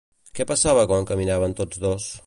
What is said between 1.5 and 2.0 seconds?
tots